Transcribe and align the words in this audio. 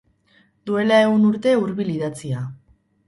Duela 0.69 0.97
ehun 1.01 1.27
urte 1.33 1.53
hurbil 1.59 1.93
idatzia. 1.99 2.45